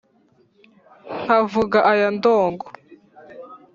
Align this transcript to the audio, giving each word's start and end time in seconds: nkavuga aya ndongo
nkavuga 1.21 1.79
aya 1.91 2.07
ndongo 2.17 2.65